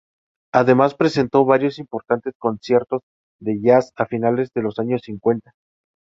Además 0.51 0.95
presentó 0.95 1.45
varios 1.45 1.77
importantes 1.77 2.33
conciertos 2.39 3.01
de 3.39 3.61
jazz 3.61 3.91
a 3.95 4.07
finales 4.07 4.49
de 4.55 4.63
los 4.63 4.79
años 4.79 5.03
cincuenta. 5.03 5.53